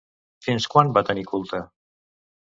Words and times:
Fins 0.45 0.65
quan 0.75 0.89
va 0.95 1.03
tenir 1.11 1.27
culte? 1.35 1.61